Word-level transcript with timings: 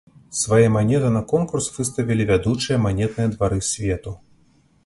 Свае 0.37 0.69
манеты 0.77 1.11
на 1.17 1.21
конкурс 1.33 1.69
выставілі 1.77 2.27
вядучыя 2.31 2.77
манетныя 2.87 3.27
двары 3.35 3.59
свету. 3.73 4.17